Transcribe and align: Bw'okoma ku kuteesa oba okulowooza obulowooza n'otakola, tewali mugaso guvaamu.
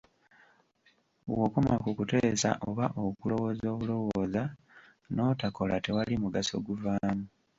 Bw'okoma 1.27 1.73
ku 1.83 1.89
kuteesa 1.97 2.49
oba 2.69 2.85
okulowooza 3.05 3.65
obulowooza 3.73 4.43
n'otakola, 5.13 5.75
tewali 5.85 6.13
mugaso 6.23 6.55
guvaamu. 6.65 7.25